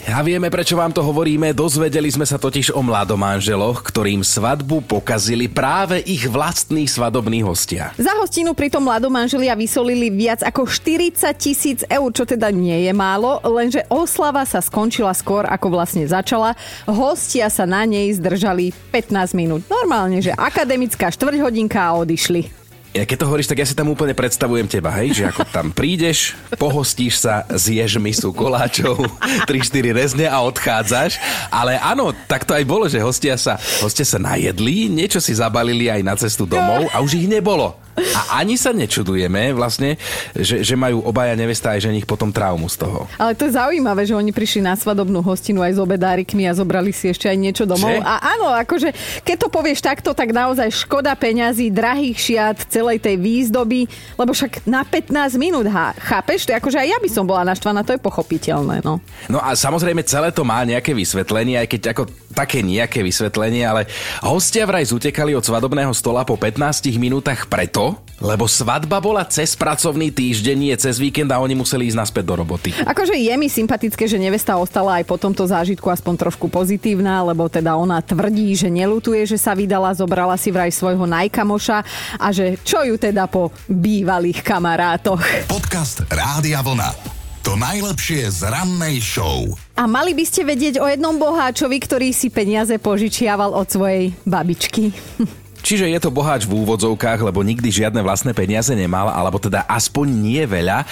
A 0.02 0.18
vieme, 0.26 0.50
prečo 0.50 0.74
vám 0.74 0.90
to 0.90 0.98
hovoríme. 0.98 1.54
Dozvedeli 1.54 2.10
sme 2.10 2.26
sa 2.26 2.34
totiž 2.34 2.74
o 2.74 2.82
mladomanželoch, 2.82 3.86
ktorým 3.86 4.26
svadbu 4.26 4.82
pokazili 4.82 5.46
práve 5.46 6.02
ich 6.02 6.26
vlastní 6.26 6.90
svadobní 6.90 7.46
hostia. 7.46 7.94
Za 7.94 8.10
hostinu 8.18 8.50
pritom 8.50 8.82
mladomanželia 8.82 9.54
vysolili 9.54 10.10
viac 10.10 10.42
ako 10.42 10.66
40 10.66 11.30
tisíc 11.38 11.86
eur, 11.86 12.10
čo 12.10 12.26
teda 12.26 12.50
nie 12.50 12.82
je 12.82 12.92
málo, 12.92 13.38
lenže 13.46 13.86
oslava 13.86 14.42
sa 14.42 14.58
skončila 14.58 15.14
skôr, 15.14 15.46
ako 15.46 15.70
vlastne 15.70 16.02
začala. 16.02 16.58
Hostia 16.84 17.46
sa 17.46 17.62
na 17.62 17.86
nej 17.86 18.10
zdržali 18.10 18.74
15 18.90 19.38
minút. 19.38 19.62
Normálne, 19.70 20.18
že 20.18 20.34
akademická 20.34 21.14
štvrťhodinka 21.14 21.78
a 21.78 21.94
odišli. 22.02 22.61
Ja 22.92 23.08
keď 23.08 23.24
to 23.24 23.28
hovoríš, 23.28 23.48
tak 23.48 23.56
ja 23.56 23.64
si 23.64 23.72
tam 23.72 23.88
úplne 23.88 24.12
predstavujem 24.12 24.68
teba, 24.68 24.92
hej, 25.00 25.16
že 25.16 25.24
ako 25.24 25.48
tam 25.48 25.72
prídeš, 25.72 26.36
pohostíš 26.60 27.24
sa, 27.24 27.48
zješ 27.48 27.96
misu 27.96 28.36
koláčov, 28.36 29.00
3-4 29.48 29.96
rezne 29.96 30.26
a 30.28 30.44
odchádzaš. 30.44 31.16
Ale 31.48 31.80
áno, 31.80 32.12
tak 32.28 32.44
to 32.44 32.52
aj 32.52 32.64
bolo, 32.68 32.84
že 32.92 33.00
hostia 33.00 33.40
sa, 33.40 33.56
hostia 33.80 34.04
sa 34.04 34.20
najedli, 34.20 34.92
niečo 34.92 35.24
si 35.24 35.32
zabalili 35.32 35.88
aj 35.88 36.04
na 36.04 36.14
cestu 36.20 36.44
domov 36.44 36.92
a 36.92 37.00
už 37.00 37.16
ich 37.16 37.28
nebolo. 37.32 37.81
A 37.92 38.40
ani 38.40 38.56
sa 38.56 38.72
nečudujeme 38.72 39.52
vlastne, 39.52 40.00
že, 40.32 40.64
že 40.64 40.74
majú 40.78 41.04
obaja 41.04 41.36
nevesta 41.36 41.76
aj 41.76 41.88
ženich 41.90 42.08
potom 42.08 42.32
traumu 42.32 42.64
z 42.72 42.80
toho. 42.80 43.04
Ale 43.20 43.36
to 43.36 43.44
je 43.48 43.56
zaujímavé, 43.56 44.08
že 44.08 44.16
oni 44.16 44.32
prišli 44.32 44.64
na 44.64 44.72
svadobnú 44.72 45.20
hostinu 45.20 45.60
aj 45.60 45.76
s 45.76 45.80
obedárikmi 45.80 46.48
a 46.48 46.56
zobrali 46.56 46.88
si 46.94 47.12
ešte 47.12 47.28
aj 47.28 47.36
niečo 47.36 47.64
domov. 47.68 47.92
Že? 47.92 48.04
A 48.04 48.14
áno, 48.36 48.48
akože 48.48 48.88
keď 49.20 49.36
to 49.36 49.48
povieš 49.52 49.84
takto, 49.84 50.16
tak 50.16 50.32
naozaj 50.32 50.72
škoda 50.72 51.12
peňazí, 51.18 51.68
drahých 51.68 52.16
šiat, 52.16 52.58
celej 52.72 53.02
tej 53.02 53.20
výzdoby, 53.20 53.84
lebo 54.16 54.32
však 54.32 54.64
na 54.64 54.86
15 54.86 55.36
minút, 55.36 55.66
ha, 55.68 55.92
chápeš? 55.98 56.48
To 56.48 56.56
akože 56.56 56.80
aj 56.80 56.88
ja 56.88 56.98
by 57.02 57.08
som 57.12 57.28
bola 57.28 57.44
naštvaná, 57.44 57.84
to 57.84 57.92
je 57.92 58.00
pochopiteľné. 58.00 58.80
No. 58.80 59.02
No 59.28 59.38
a 59.42 59.52
samozrejme 59.52 60.00
celé 60.06 60.30
to 60.30 60.46
má 60.46 60.62
nejaké 60.62 60.94
vysvetlenie, 60.94 61.58
aj 61.58 61.68
keď 61.68 61.82
ako 61.92 62.02
také 62.32 62.64
nejaké 62.64 63.02
vysvetlenie, 63.02 63.66
ale 63.66 63.90
hostia 64.22 64.64
vraj 64.64 64.86
zutekali 64.86 65.34
od 65.34 65.42
svadobného 65.42 65.90
stola 65.92 66.22
po 66.22 66.38
15 66.38 66.88
minútach 66.96 67.50
preto, 67.50 67.81
lebo 68.22 68.46
svadba 68.46 69.02
bola 69.02 69.26
cez 69.26 69.58
pracovný 69.58 70.14
týždeň, 70.14 70.56
nie 70.56 70.74
cez 70.78 71.02
víkend 71.02 71.26
a 71.34 71.42
oni 71.42 71.58
museli 71.58 71.90
ísť 71.90 71.98
naspäť 71.98 72.24
do 72.30 72.34
roboty. 72.38 72.70
Akože 72.86 73.18
je 73.18 73.34
mi 73.34 73.50
sympatické, 73.50 74.06
že 74.06 74.22
nevesta 74.22 74.54
ostala 74.54 75.02
aj 75.02 75.04
po 75.10 75.18
tomto 75.18 75.42
zážitku 75.42 75.90
aspoň 75.90 76.30
trošku 76.30 76.46
pozitívna, 76.46 77.26
lebo 77.26 77.50
teda 77.50 77.74
ona 77.74 77.98
tvrdí, 77.98 78.54
že 78.54 78.70
nelutuje, 78.70 79.26
že 79.26 79.36
sa 79.36 79.58
vydala, 79.58 79.90
zobrala 79.90 80.38
si 80.38 80.54
vraj 80.54 80.70
svojho 80.70 81.02
najkamoša 81.02 81.82
a 82.22 82.30
že 82.30 82.54
čo 82.62 82.86
ju 82.86 82.94
teda 82.94 83.26
po 83.26 83.50
bývalých 83.66 84.46
kamarátoch. 84.46 85.20
Podcast 85.50 86.06
Rádia 86.06 86.62
Vlna. 86.62 87.18
To 87.42 87.58
najlepšie 87.58 88.30
z 88.30 88.46
rannej 88.46 89.02
show. 89.02 89.50
A 89.74 89.90
mali 89.90 90.14
by 90.14 90.22
ste 90.22 90.46
vedieť 90.46 90.78
o 90.78 90.86
jednom 90.86 91.18
boháčovi, 91.18 91.74
ktorý 91.82 92.14
si 92.14 92.30
peniaze 92.30 92.78
požičiaval 92.78 93.50
od 93.58 93.66
svojej 93.66 94.14
babičky. 94.22 94.94
Čiže 95.62 95.86
je 95.86 96.00
to 96.02 96.10
boháč 96.10 96.42
v 96.42 96.58
úvodzovkách, 96.58 97.22
lebo 97.22 97.46
nikdy 97.46 97.70
žiadne 97.70 98.02
vlastné 98.02 98.34
peniaze 98.34 98.74
nemal, 98.74 99.06
alebo 99.06 99.38
teda 99.38 99.62
aspoň 99.70 100.06
nie 100.10 100.42
veľa, 100.42 100.82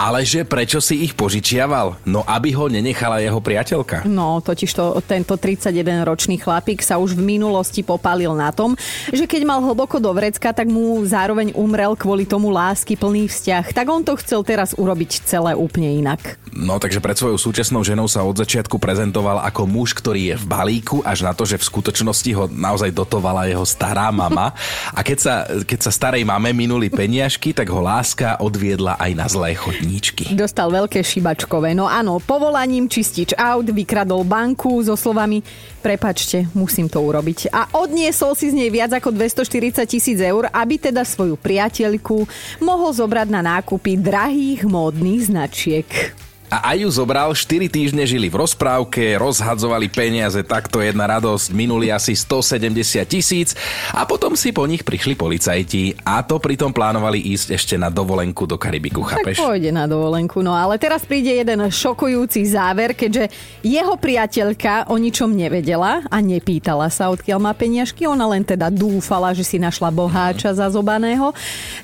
ale 0.00 0.24
že 0.24 0.48
prečo 0.48 0.80
si 0.80 1.04
ich 1.04 1.12
požičiaval? 1.12 2.00
No 2.08 2.24
aby 2.24 2.56
ho 2.56 2.72
nenechala 2.72 3.20
jeho 3.20 3.36
priateľka. 3.44 4.08
No, 4.08 4.40
totiž 4.40 4.70
to, 4.72 4.96
tento 5.04 5.36
31-ročný 5.36 6.40
chlapík 6.40 6.80
sa 6.80 6.96
už 6.96 7.12
v 7.12 7.36
minulosti 7.36 7.84
popálil 7.84 8.32
na 8.32 8.48
tom, 8.48 8.72
že 9.12 9.28
keď 9.28 9.44
mal 9.44 9.60
hlboko 9.60 10.00
do 10.00 10.08
vrecka, 10.16 10.56
tak 10.56 10.72
mu 10.72 11.04
zároveň 11.04 11.52
umrel 11.52 11.92
kvôli 11.92 12.24
tomu 12.24 12.48
lásky 12.48 12.96
plný 12.96 13.28
vzťah. 13.28 13.76
Tak 13.76 13.86
on 13.92 14.00
to 14.08 14.16
chcel 14.24 14.40
teraz 14.40 14.72
urobiť 14.72 15.20
celé 15.28 15.52
úplne 15.52 15.92
inak. 16.00 16.40
No 16.48 16.80
takže 16.80 17.04
pred 17.04 17.18
svojou 17.18 17.36
súčasnou 17.36 17.84
ženou 17.84 18.08
sa 18.08 18.24
od 18.24 18.40
začiatku 18.40 18.80
prezentoval 18.80 19.44
ako 19.44 19.68
muž, 19.68 19.92
ktorý 19.92 20.32
je 20.32 20.36
v 20.40 20.44
balíku, 20.48 21.04
až 21.04 21.26
na 21.26 21.36
to, 21.36 21.44
že 21.44 21.60
v 21.60 21.68
skutočnosti 21.68 22.30
ho 22.32 22.48
naozaj 22.48 22.88
dotovala 22.94 23.50
jeho 23.50 23.66
stará 23.66 24.13
mama. 24.14 24.54
A 24.94 25.02
keď 25.02 25.18
sa, 25.18 25.34
keď 25.66 25.78
sa 25.84 25.90
starej 25.90 26.22
mame 26.22 26.54
minuli 26.54 26.88
peniažky, 26.88 27.50
tak 27.50 27.66
ho 27.68 27.82
láska 27.82 28.38
odviedla 28.38 28.94
aj 29.02 29.10
na 29.18 29.26
zlé 29.26 29.58
chodníčky. 29.58 30.32
Dostal 30.38 30.70
veľké 30.70 31.02
šibačkové. 31.02 31.74
No 31.74 31.90
áno, 31.90 32.22
povolaním 32.22 32.86
čistič 32.86 33.34
aut 33.34 33.66
vykradol 33.66 34.22
banku 34.22 34.80
so 34.86 34.94
slovami 34.94 35.42
prepačte, 35.84 36.48
musím 36.56 36.88
to 36.88 37.04
urobiť. 37.04 37.52
A 37.52 37.76
odniesol 37.76 38.32
si 38.32 38.48
z 38.48 38.56
nej 38.56 38.72
viac 38.72 38.96
ako 38.96 39.12
240 39.12 39.84
tisíc 39.84 40.16
eur, 40.16 40.48
aby 40.48 40.80
teda 40.80 41.04
svoju 41.04 41.36
priateľku 41.36 42.24
mohol 42.64 42.90
zobrať 42.96 43.28
na 43.28 43.44
nákupy 43.44 44.00
drahých 44.00 44.64
módnych 44.64 45.28
značiek 45.28 45.84
a 46.52 46.74
aj 46.74 46.84
ju 46.84 46.90
zobral, 46.92 47.32
4 47.32 47.66
týždne 47.72 48.04
žili 48.04 48.28
v 48.28 48.40
rozprávke, 48.44 49.16
rozhadzovali 49.16 49.88
peniaze, 49.88 50.40
takto 50.44 50.82
jedna 50.84 51.08
radosť, 51.08 51.54
minuli 51.56 51.88
asi 51.88 52.12
170 52.12 53.04
tisíc 53.08 53.56
a 53.94 54.04
potom 54.04 54.36
si 54.36 54.52
po 54.52 54.68
nich 54.68 54.84
prišli 54.84 55.16
policajti 55.16 55.96
a 56.04 56.20
to 56.20 56.36
pritom 56.36 56.70
plánovali 56.70 57.20
ísť 57.32 57.56
ešte 57.56 57.74
na 57.80 57.88
dovolenku 57.88 58.44
do 58.44 58.60
Karibiku, 58.60 59.00
chápeš? 59.06 59.40
Tak 59.40 59.46
pôjde 59.46 59.70
na 59.72 59.88
dovolenku, 59.88 60.44
no 60.44 60.52
ale 60.52 60.76
teraz 60.76 61.06
príde 61.06 61.32
jeden 61.32 61.70
šokujúci 61.70 62.44
záver, 62.44 62.92
keďže 62.92 63.32
jeho 63.64 63.96
priateľka 63.96 64.92
o 64.92 65.00
ničom 65.00 65.32
nevedela 65.32 66.04
a 66.10 66.16
nepýtala 66.20 66.90
sa, 66.92 67.08
odkiaľ 67.08 67.38
má 67.40 67.52
peniažky, 67.56 68.04
ona 68.04 68.28
len 68.28 68.44
teda 68.44 68.68
dúfala, 68.68 69.32
že 69.32 69.46
si 69.46 69.56
našla 69.56 69.88
boháča 69.88 70.52
zazobaného, 70.52 71.32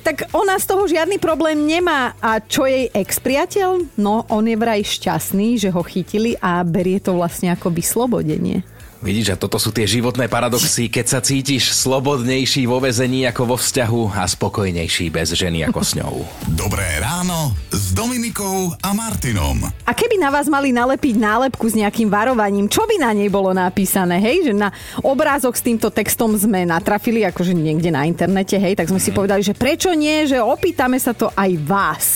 tak 0.05 0.27
ona 0.35 0.59
z 0.59 0.67
toho 0.67 0.85
žiadny 0.85 1.17
problém 1.17 1.57
nemá. 1.65 2.13
A 2.21 2.43
čo 2.43 2.67
jej 2.67 2.91
ex-priateľ? 2.93 3.97
No, 3.97 4.27
on 4.29 4.50
je 4.51 4.59
vraj 4.59 4.83
šťastný, 4.83 5.63
že 5.63 5.71
ho 5.71 5.83
chytili 5.87 6.35
a 6.43 6.67
berie 6.67 6.99
to 6.99 7.15
vlastne 7.15 7.55
ako 7.55 7.71
vyslobodenie. 7.71 8.67
Vidíš, 9.01 9.33
a 9.33 9.41
toto 9.41 9.57
sú 9.57 9.73
tie 9.73 9.89
životné 9.89 10.29
paradoxy, 10.29 10.93
keď 10.93 11.07
sa 11.09 11.21
cítiš 11.25 11.73
slobodnejší 11.73 12.69
vo 12.69 12.85
vezení 12.85 13.25
ako 13.25 13.43
vo 13.49 13.57
vzťahu 13.57 14.13
a 14.13 14.29
spokojnejší 14.29 15.09
bez 15.09 15.33
ženy 15.33 15.65
ako 15.65 15.81
s 15.81 15.97
ňou. 15.97 16.21
Dobré 16.61 16.85
ráno 17.01 17.57
s 17.73 17.97
Dominikou 17.97 18.77
a 18.77 18.93
Martinom. 18.93 19.65
A 19.89 19.97
keby 19.97 20.21
na 20.21 20.29
vás 20.29 20.53
mali 20.53 20.69
nalepiť 20.77 21.17
nálepku 21.17 21.65
s 21.65 21.81
nejakým 21.81 22.13
varovaním, 22.13 22.69
čo 22.69 22.85
by 22.85 23.01
na 23.01 23.17
nej 23.17 23.33
bolo 23.33 23.57
napísané, 23.57 24.21
hej? 24.21 24.53
Že 24.53 24.69
na 24.69 24.69
obrázok 25.01 25.57
s 25.57 25.65
týmto 25.65 25.89
textom 25.89 26.37
sme 26.37 26.69
natrafili, 26.69 27.25
akože 27.25 27.57
niekde 27.57 27.89
na 27.89 28.05
internete, 28.05 28.61
hej? 28.61 28.77
Tak 28.77 28.93
sme 28.93 29.01
si 29.01 29.17
povedali, 29.17 29.41
že 29.41 29.57
prečo 29.57 29.97
nie, 29.97 30.29
že 30.29 30.45
opýtame 30.45 31.01
sa 31.01 31.17
to 31.17 31.33
aj 31.33 31.51
vás. 31.65 32.07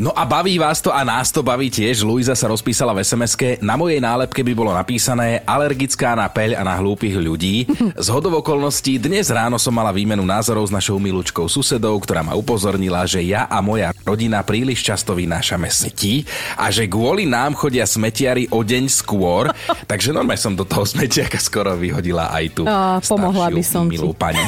No 0.00 0.16
a 0.16 0.24
baví 0.24 0.56
vás 0.56 0.80
to 0.80 0.88
a 0.88 1.04
nás 1.04 1.28
to 1.28 1.44
baví 1.44 1.68
tiež. 1.68 2.00
Luisa 2.00 2.32
sa 2.32 2.48
rozpísala 2.48 2.96
v 2.96 3.04
sms 3.04 3.60
Na 3.60 3.76
mojej 3.76 4.00
nálepke 4.00 4.40
by 4.40 4.52
bolo 4.56 4.72
napísané 4.72 5.44
alergická 5.44 6.16
na 6.16 6.32
peľ 6.32 6.56
a 6.56 6.62
na 6.64 6.80
hlúpych 6.80 7.12
ľudí. 7.20 7.68
Z 8.00 8.08
hodov 8.08 8.40
okolností 8.40 8.96
dnes 8.96 9.28
ráno 9.28 9.60
som 9.60 9.76
mala 9.76 9.92
výmenu 9.92 10.24
názorov 10.24 10.68
s 10.68 10.72
našou 10.72 10.96
milúčkou 10.96 11.44
susedou, 11.44 11.92
ktorá 12.00 12.24
ma 12.24 12.32
upozornila, 12.32 13.04
že 13.04 13.20
ja 13.20 13.44
a 13.50 13.60
moja 13.60 13.92
rodina 14.06 14.40
príliš 14.40 14.80
často 14.80 15.12
vynášame 15.12 15.68
smeti 15.68 16.24
a 16.56 16.72
že 16.72 16.88
kvôli 16.88 17.28
nám 17.28 17.52
chodia 17.52 17.84
smetiari 17.84 18.48
o 18.48 18.64
deň 18.64 18.84
skôr. 18.88 19.52
Takže 19.90 20.16
normálne 20.16 20.40
som 20.40 20.56
do 20.56 20.64
toho 20.64 20.88
smetiaka 20.88 21.36
skoro 21.36 21.76
vyhodila 21.76 22.32
aj 22.32 22.44
tu. 22.56 22.62
pomohla 23.04 23.52
by 23.52 23.62
som 23.64 23.84
milú 23.84 24.16
ti. 24.16 24.20
pani. 24.20 24.44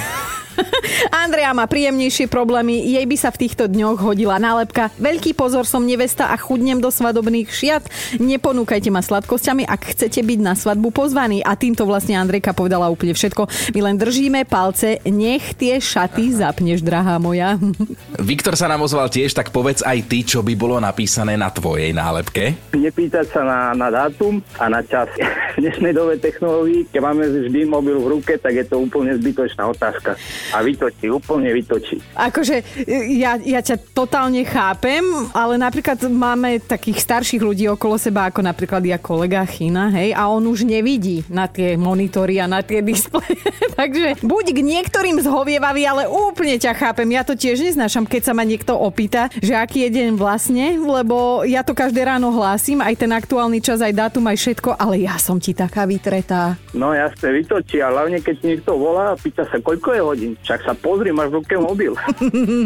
Andrea 1.24 1.50
má 1.54 1.66
príjemnejšie 1.66 2.30
problémy, 2.30 2.78
jej 2.78 3.04
by 3.04 3.16
sa 3.18 3.30
v 3.34 3.46
týchto 3.46 3.66
dňoch 3.66 3.98
hodila 4.00 4.38
nálepka. 4.38 4.90
Veľký 4.98 5.34
pozor, 5.34 5.66
som 5.66 5.84
nevesta 5.84 6.30
a 6.30 6.36
chudnem 6.38 6.78
do 6.78 6.90
svadobných 6.90 7.48
šiat. 7.50 7.84
Neponúkajte 8.18 8.88
ma 8.90 9.02
sladkosťami, 9.02 9.66
ak 9.66 9.94
chcete 9.94 10.20
byť 10.22 10.40
na 10.40 10.54
svadbu 10.54 10.94
pozvaní. 10.94 11.42
A 11.42 11.58
týmto 11.58 11.86
vlastne 11.88 12.18
Andrejka 12.18 12.54
povedala 12.54 12.90
úplne 12.90 13.14
všetko. 13.14 13.74
My 13.74 13.80
len 13.90 13.96
držíme 13.98 14.46
palce, 14.46 15.02
nech 15.06 15.56
tie 15.58 15.78
šaty 15.78 16.34
zapneš, 16.34 16.82
drahá 16.82 17.18
moja. 17.18 17.58
Viktor 18.20 18.54
sa 18.54 18.70
nám 18.70 18.86
ozval 18.86 19.10
tiež, 19.10 19.34
tak 19.34 19.50
povedz 19.50 19.82
aj 19.82 19.98
ty, 20.06 20.22
čo 20.22 20.40
by 20.42 20.54
bolo 20.54 20.78
napísané 20.78 21.34
na 21.38 21.50
tvojej 21.50 21.90
nálepke. 21.94 22.74
Nepýtať 22.74 23.26
sa 23.30 23.42
na, 23.42 23.60
na 23.74 23.88
dátum 23.90 24.40
a 24.58 24.70
na 24.70 24.80
čas. 24.84 25.10
V 25.54 25.62
dnešnej 25.62 25.94
dobe 25.94 26.18
technológií, 26.18 26.82
keď 26.90 26.98
máme 26.98 27.30
vždy 27.30 27.62
mobil 27.62 27.94
v 27.94 28.18
ruke, 28.18 28.34
tak 28.42 28.58
je 28.58 28.66
to 28.66 28.82
úplne 28.82 29.14
zbytočná 29.14 29.70
otázka 29.70 30.18
a 30.52 30.60
vytočí, 30.60 31.08
úplne 31.08 31.54
vytočí. 31.54 32.02
Akože 32.18 32.60
ja, 33.16 33.38
ja 33.40 33.60
ťa 33.64 33.94
totálne 33.96 34.42
chápem, 34.44 35.00
ale 35.32 35.56
napríklad 35.56 36.00
máme 36.10 36.60
takých 36.60 37.00
starších 37.00 37.40
ľudí 37.40 37.64
okolo 37.70 37.96
seba, 37.96 38.28
ako 38.28 38.44
napríklad 38.44 38.82
ja 38.84 38.98
kolega 39.00 39.46
China, 39.48 39.88
hej, 39.94 40.12
a 40.12 40.28
on 40.28 40.44
už 40.44 40.66
nevidí 40.66 41.24
na 41.30 41.48
tie 41.48 41.78
monitory 41.78 42.42
a 42.42 42.50
na 42.50 42.60
tie 42.60 42.84
displeje. 42.84 43.38
Takže 43.78 44.22
buď 44.22 44.44
k 44.54 44.60
niektorým 44.60 45.18
zhovievavý, 45.22 45.82
ale 45.86 46.02
úplne 46.06 46.56
ťa 46.58 46.72
chápem. 46.74 47.08
Ja 47.10 47.26
to 47.26 47.34
tiež 47.34 47.60
neznášam, 47.62 48.06
keď 48.06 48.30
sa 48.30 48.32
ma 48.32 48.46
niekto 48.46 48.74
opýta, 48.74 49.30
že 49.38 49.54
aký 49.54 49.86
je 49.88 50.00
deň 50.00 50.08
vlastne, 50.14 50.78
lebo 50.78 51.42
ja 51.46 51.66
to 51.66 51.74
každé 51.74 52.06
ráno 52.06 52.30
hlásim, 52.30 52.78
aj 52.80 52.94
ten 52.98 53.10
aktuálny 53.10 53.58
čas, 53.60 53.82
aj 53.82 53.94
dátum, 53.94 54.24
aj 54.30 54.38
všetko, 54.38 54.78
ale 54.78 55.04
ja 55.04 55.18
som 55.18 55.38
ti 55.38 55.52
taká 55.52 55.84
vytretá. 55.84 56.56
No 56.74 56.90
jasne, 56.94 57.34
vytočí 57.34 57.82
a 57.82 57.90
hlavne 57.90 58.22
keď 58.22 58.36
niekto 58.42 58.74
volá 58.74 59.14
a 59.14 59.18
pýta 59.18 59.46
sa, 59.46 59.58
koľko 59.58 59.88
je 59.94 60.02
hodín. 60.02 60.32
Však 60.42 60.60
sa 60.66 60.74
pozri, 60.74 61.14
máš 61.14 61.30
v 61.30 61.44
ruke 61.44 61.54
mobil. 61.60 61.92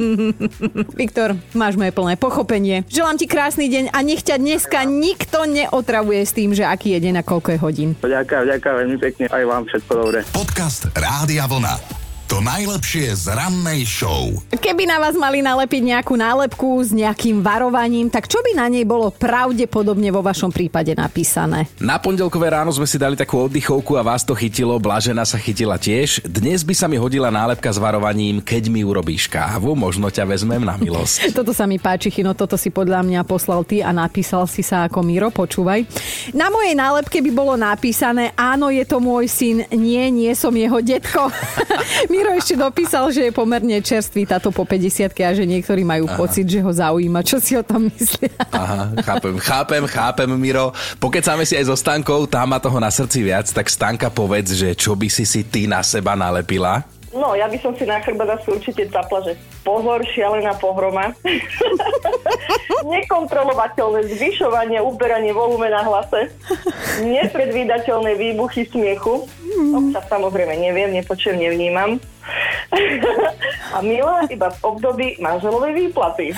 Viktor, 1.00 1.36
máš 1.52 1.76
moje 1.76 1.92
plné 1.92 2.14
pochopenie. 2.16 2.86
Želám 2.88 3.16
ti 3.20 3.26
krásny 3.28 3.66
deň 3.68 3.92
a 3.92 3.98
nech 4.00 4.24
ťa 4.24 4.40
dneska 4.40 4.86
nikto 4.88 5.44
neotravuje 5.44 6.24
s 6.24 6.32
tým, 6.32 6.56
že 6.56 6.64
aký 6.64 6.96
je 6.96 7.04
deň 7.10 7.20
a 7.20 7.26
koľko 7.26 7.54
je 7.54 7.58
hodín. 7.60 7.90
Ďakujem, 8.00 8.44
ďakujem 8.56 8.74
veľmi 8.84 8.98
pekne, 8.98 9.24
aj 9.28 9.44
vám 9.44 9.62
všetko 9.68 9.92
dobré. 9.92 10.18
Podcast 10.32 10.88
Rádia 10.96 11.44
Vlna. 11.44 11.97
To 12.28 12.44
najlepšie 12.44 13.08
z 13.16 13.32
rannej 13.32 13.88
show. 13.88 14.28
Keby 14.52 14.84
na 14.84 15.00
vás 15.00 15.16
mali 15.16 15.40
nalepiť 15.40 15.80
nejakú 15.80 16.12
nálepku 16.12 16.76
s 16.84 16.92
nejakým 16.92 17.40
varovaním, 17.40 18.12
tak 18.12 18.28
čo 18.28 18.44
by 18.44 18.52
na 18.52 18.68
nej 18.68 18.84
bolo 18.84 19.08
pravdepodobne 19.08 20.12
vo 20.12 20.20
vašom 20.20 20.52
prípade 20.52 20.92
napísané? 20.92 21.72
Na 21.80 21.96
pondelkové 21.96 22.52
ráno 22.52 22.68
sme 22.68 22.84
si 22.84 23.00
dali 23.00 23.16
takú 23.16 23.48
oddychovku 23.48 23.96
a 23.96 24.04
vás 24.04 24.28
to 24.28 24.36
chytilo, 24.36 24.76
Blažena 24.76 25.24
sa 25.24 25.40
chytila 25.40 25.80
tiež. 25.80 26.20
Dnes 26.28 26.68
by 26.68 26.76
sa 26.76 26.84
mi 26.84 27.00
hodila 27.00 27.32
nálepka 27.32 27.72
s 27.72 27.80
varovaním, 27.80 28.44
keď 28.44 28.68
mi 28.68 28.84
urobíš 28.84 29.24
kávu, 29.32 29.72
možno 29.72 30.12
ťa 30.12 30.28
vezmem 30.28 30.60
na 30.60 30.76
milosť. 30.76 31.32
Toto 31.40 31.56
sa 31.56 31.64
mi 31.64 31.80
páči, 31.80 32.12
Chino, 32.12 32.36
toto 32.36 32.60
si 32.60 32.68
podľa 32.68 33.08
mňa 33.08 33.24
poslal 33.24 33.64
ty 33.64 33.80
a 33.80 33.88
napísal 33.88 34.44
si 34.44 34.60
sa 34.60 34.84
ako 34.84 35.00
Miro, 35.00 35.32
počúvaj. 35.32 35.80
Na 36.36 36.52
mojej 36.52 36.76
nálepke 36.76 37.24
by 37.24 37.30
bolo 37.32 37.56
napísané, 37.56 38.36
áno, 38.36 38.68
je 38.68 38.84
to 38.84 39.00
môj 39.00 39.24
syn, 39.32 39.64
nie, 39.72 40.12
nie 40.12 40.36
som 40.36 40.52
jeho 40.52 40.84
detko. 40.84 41.32
Miro 42.18 42.34
ešte 42.34 42.58
dopísal, 42.58 43.14
že 43.14 43.30
je 43.30 43.32
pomerne 43.32 43.78
čerstvý 43.78 44.26
táto 44.26 44.50
po 44.50 44.66
50 44.66 45.14
a 45.22 45.30
že 45.38 45.46
niektorí 45.46 45.86
majú 45.86 46.10
Aha. 46.10 46.18
pocit, 46.18 46.50
že 46.50 46.58
ho 46.58 46.66
zaujíma, 46.66 47.22
čo 47.22 47.38
si 47.38 47.54
o 47.54 47.62
tom 47.62 47.86
myslia. 47.94 48.34
Aha, 48.50 48.90
chápem, 49.06 49.38
chápem, 49.38 49.82
chápem, 49.86 50.26
Miro. 50.34 50.74
Pokecáme 50.98 51.46
si 51.46 51.54
aj 51.54 51.70
so 51.70 51.78
Stankou, 51.78 52.26
tá 52.26 52.42
má 52.42 52.58
toho 52.58 52.82
na 52.82 52.90
srdci 52.90 53.22
viac, 53.22 53.46
tak 53.46 53.70
Stanka 53.70 54.10
povedz, 54.10 54.50
že 54.50 54.74
čo 54.74 54.98
by 54.98 55.06
si 55.06 55.22
si 55.22 55.46
ty 55.46 55.70
na 55.70 55.78
seba 55.86 56.18
nalepila? 56.18 56.82
No, 57.14 57.38
ja 57.38 57.46
by 57.46 57.54
som 57.62 57.70
si 57.78 57.86
na 57.86 58.02
chrbát 58.02 58.34
asi 58.34 58.50
určite 58.50 58.90
zapla, 58.90 59.22
že 59.22 59.38
pozor, 59.62 60.02
šialená 60.10 60.58
pohroma. 60.58 61.14
Nekontrolovateľné 62.98 64.10
zvyšovanie, 64.10 64.82
uberanie 64.82 65.30
volume 65.30 65.70
na 65.70 65.86
hlase. 65.86 66.34
Nepredvídateľné 67.06 68.18
výbuchy 68.18 68.66
smiechu. 68.68 69.24
Občas 69.58 70.04
samozrejme 70.06 70.54
neviem, 70.58 70.90
nepočujem, 70.94 71.38
nevnímam. 71.38 71.98
A 73.74 73.80
milá 73.80 74.24
iba 74.28 74.48
v 74.52 74.58
období 74.64 75.06
manželovej 75.20 75.72
výplaty. 75.76 76.32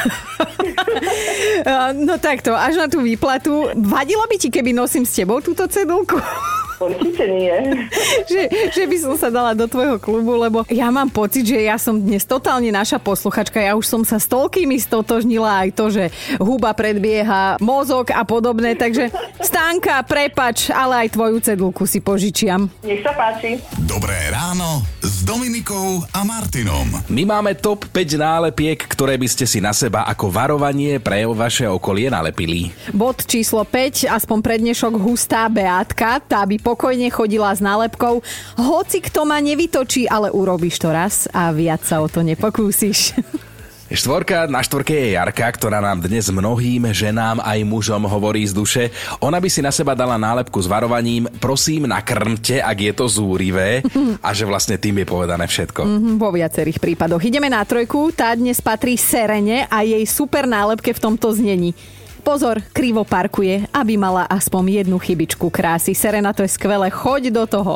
no 2.06 2.14
takto, 2.18 2.54
až 2.54 2.78
na 2.78 2.86
tú 2.86 3.02
výplatu. 3.02 3.70
Vadilo 3.74 4.26
by 4.26 4.36
ti, 4.38 4.48
keby 4.50 4.74
nosím 4.74 5.06
s 5.06 5.14
tebou 5.18 5.42
túto 5.42 5.66
cedulku? 5.66 6.18
Určite 6.80 7.28
nie. 7.28 7.52
že, 8.32 8.48
že 8.72 8.84
by 8.88 8.96
som 8.96 9.14
sa 9.20 9.28
dala 9.28 9.52
do 9.52 9.68
tvojho 9.68 10.00
klubu, 10.00 10.32
lebo 10.40 10.64
ja 10.72 10.88
mám 10.88 11.12
pocit, 11.12 11.44
že 11.44 11.60
ja 11.60 11.76
som 11.76 12.00
dnes 12.00 12.24
totálne 12.24 12.72
naša 12.72 12.96
posluchačka. 12.96 13.60
Ja 13.60 13.76
už 13.76 13.84
som 13.84 14.00
sa 14.00 14.16
s 14.16 14.24
toľkými 14.24 14.80
stotožnila 14.80 15.68
aj 15.68 15.68
to, 15.76 15.92
že 15.92 16.04
huba 16.40 16.72
predbieha 16.72 17.60
mozog 17.60 18.08
a 18.16 18.24
podobné. 18.24 18.72
Takže 18.80 19.12
stánka, 19.44 20.00
prepač, 20.08 20.72
ale 20.72 21.04
aj 21.04 21.08
tvoju 21.12 21.36
cedulku 21.44 21.84
si 21.84 22.00
požičiam. 22.00 22.72
Nech 22.80 23.04
sa 23.04 23.12
páči. 23.12 23.60
Dobré 23.84 24.16
ráno 24.32 24.80
s 25.04 25.20
Dominikou 25.20 26.00
a 26.16 26.24
Martinom. 26.24 26.88
My 27.12 27.28
máme 27.28 27.60
top 27.60 27.92
5 27.92 28.16
nálepiek, 28.16 28.80
ktoré 28.80 29.20
by 29.20 29.28
ste 29.28 29.44
si 29.44 29.60
na 29.60 29.76
seba 29.76 30.08
ako 30.08 30.32
varovanie 30.32 30.96
pre 30.96 31.28
vaše 31.28 31.68
okolie 31.68 32.08
nalepili. 32.08 32.72
Bod 32.96 33.28
číslo 33.28 33.68
5, 33.68 34.08
aspoň 34.08 34.38
prednešok 34.40 34.96
hustá 34.96 35.44
Beátka, 35.52 36.24
tá 36.24 36.40
by 36.48 36.69
pokojne 36.70 37.10
chodila 37.10 37.50
s 37.50 37.58
nálepkou. 37.58 38.22
Hoci 38.54 39.02
kto 39.02 39.26
ma 39.26 39.42
nevytočí, 39.42 40.06
ale 40.06 40.30
urobíš 40.30 40.78
to 40.78 40.94
raz 40.94 41.26
a 41.34 41.50
viac 41.50 41.82
sa 41.82 41.98
o 41.98 42.06
to 42.06 42.22
nepokúsiš. 42.22 43.10
Štvorka 43.90 44.46
na 44.46 44.62
štvorke 44.62 44.94
je 44.94 45.18
Jarka, 45.18 45.50
ktorá 45.50 45.82
nám 45.82 46.06
dnes 46.06 46.30
mnohým 46.30 46.94
ženám 46.94 47.42
aj 47.42 47.66
mužom 47.66 48.06
hovorí 48.06 48.46
z 48.46 48.54
duše. 48.54 48.84
Ona 49.18 49.42
by 49.42 49.50
si 49.50 49.58
na 49.66 49.74
seba 49.74 49.98
dala 49.98 50.14
nálepku 50.14 50.62
s 50.62 50.70
varovaním 50.70 51.26
prosím 51.42 51.90
nakrmte, 51.90 52.62
ak 52.62 52.78
je 52.78 52.92
to 52.94 53.10
zúrivé 53.10 53.82
a 54.26 54.30
že 54.30 54.46
vlastne 54.46 54.78
tým 54.78 55.02
je 55.02 55.10
povedané 55.10 55.42
všetko. 55.50 55.82
Mm-hmm, 55.82 56.14
vo 56.22 56.30
viacerých 56.30 56.78
prípadoch. 56.78 57.18
Ideme 57.18 57.50
na 57.50 57.66
trojku, 57.66 58.14
tá 58.14 58.30
dnes 58.38 58.62
patrí 58.62 58.94
Serene 58.94 59.66
a 59.66 59.82
jej 59.82 60.06
super 60.06 60.46
nálepke 60.46 60.94
v 60.94 61.02
tomto 61.10 61.34
znení. 61.34 61.74
Pozor, 62.20 62.60
krivo 62.70 63.02
parkuje, 63.02 63.66
aby 63.72 63.96
mala 63.96 64.28
aspoň 64.28 64.84
jednu 64.84 65.00
chybičku 65.00 65.48
krásy. 65.48 65.96
Serena, 65.96 66.36
to 66.36 66.44
je 66.44 66.52
skvelé, 66.52 66.92
choď 66.92 67.32
do 67.32 67.44
toho. 67.48 67.74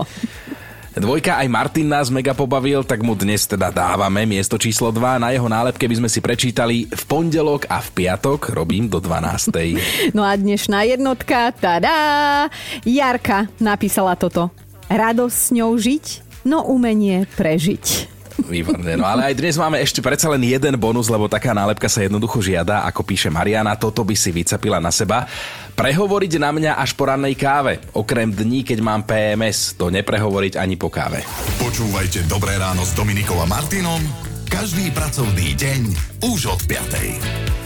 Dvojka 0.94 1.42
aj 1.42 1.50
Martin 1.50 1.90
nás 1.90 2.06
mega 2.06 2.30
pobavil, 2.30 2.86
tak 2.86 3.02
mu 3.02 3.18
dnes 3.18 3.50
teda 3.50 3.74
dávame 3.74 4.22
miesto 4.30 4.54
číslo 4.54 4.94
2. 4.94 5.18
Na 5.18 5.34
jeho 5.34 5.50
nálepke 5.50 5.90
by 5.90 5.98
sme 5.98 6.06
si 6.06 6.22
prečítali 6.22 6.86
v 6.86 7.02
pondelok 7.10 7.66
a 7.66 7.82
v 7.82 7.88
piatok 7.98 8.54
robím 8.54 8.86
do 8.86 9.02
12. 9.02 9.50
No 10.16 10.22
a 10.22 10.38
dnešná 10.38 10.86
jednotka, 10.86 11.50
tada! 11.50 12.46
Jarka 12.86 13.50
napísala 13.58 14.14
toto. 14.14 14.54
Radosť 14.86 15.34
s 15.34 15.48
ňou 15.50 15.74
žiť, 15.74 16.06
no 16.46 16.62
umenie 16.62 17.26
prežiť. 17.34 18.13
Výborné. 18.46 18.96
No 19.00 19.08
ale 19.08 19.32
aj 19.32 19.34
dnes 19.40 19.56
máme 19.56 19.80
ešte 19.80 20.04
predsa 20.04 20.28
len 20.30 20.44
jeden 20.44 20.76
bonus, 20.76 21.08
lebo 21.08 21.26
taká 21.26 21.56
nálepka 21.56 21.88
sa 21.88 22.04
jednoducho 22.04 22.44
žiada, 22.44 22.84
ako 22.84 23.02
píše 23.02 23.32
Mariana, 23.32 23.74
toto 23.74 24.04
by 24.04 24.14
si 24.14 24.30
vycepila 24.30 24.78
na 24.78 24.92
seba. 24.92 25.24
Prehovoriť 25.74 26.38
na 26.38 26.50
mňa 26.54 26.72
až 26.78 26.94
po 26.94 27.10
rannej 27.10 27.34
káve. 27.34 27.82
Okrem 27.96 28.30
dní, 28.30 28.62
keď 28.62 28.78
mám 28.84 29.02
PMS, 29.02 29.74
to 29.74 29.90
neprehovoriť 29.90 30.60
ani 30.60 30.78
po 30.78 30.92
káve. 30.92 31.24
Počúvajte 31.58 32.28
Dobré 32.30 32.54
ráno 32.60 32.86
s 32.86 32.94
Dominikom 32.94 33.40
a 33.42 33.46
Martinom 33.48 34.00
každý 34.54 34.94
pracovný 34.94 35.58
deň 35.58 35.82
už 36.30 36.46
od 36.46 36.60
5. 36.70 37.63